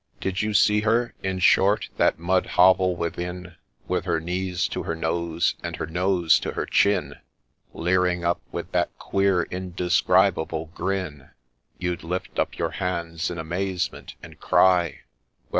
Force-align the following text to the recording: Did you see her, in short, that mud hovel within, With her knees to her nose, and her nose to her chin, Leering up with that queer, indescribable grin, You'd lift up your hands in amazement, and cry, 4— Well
Did 0.19 0.41
you 0.41 0.55
see 0.55 0.81
her, 0.81 1.13
in 1.21 1.37
short, 1.37 1.89
that 1.97 2.17
mud 2.17 2.47
hovel 2.47 2.95
within, 2.95 3.53
With 3.87 4.05
her 4.05 4.19
knees 4.19 4.67
to 4.69 4.81
her 4.81 4.95
nose, 4.95 5.53
and 5.61 5.75
her 5.75 5.85
nose 5.85 6.39
to 6.39 6.53
her 6.53 6.65
chin, 6.65 7.17
Leering 7.71 8.25
up 8.25 8.41
with 8.51 8.71
that 8.71 8.97
queer, 8.97 9.43
indescribable 9.51 10.71
grin, 10.73 11.29
You'd 11.77 12.01
lift 12.01 12.39
up 12.39 12.57
your 12.57 12.71
hands 12.71 13.29
in 13.29 13.37
amazement, 13.37 14.15
and 14.23 14.39
cry, 14.39 14.89
4— 14.89 14.93
Well 14.93 15.47